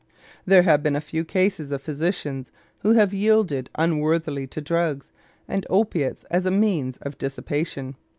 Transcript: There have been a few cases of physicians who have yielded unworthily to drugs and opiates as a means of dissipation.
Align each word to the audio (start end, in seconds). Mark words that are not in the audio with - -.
There 0.47 0.63
have 0.63 0.81
been 0.81 0.95
a 0.95 0.99
few 0.99 1.23
cases 1.23 1.69
of 1.69 1.83
physicians 1.83 2.51
who 2.79 2.93
have 2.93 3.13
yielded 3.13 3.69
unworthily 3.75 4.47
to 4.47 4.59
drugs 4.59 5.11
and 5.47 5.63
opiates 5.69 6.23
as 6.31 6.47
a 6.47 6.49
means 6.49 6.97
of 7.03 7.19
dissipation. 7.19 7.95